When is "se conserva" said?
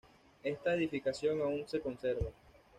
1.67-2.31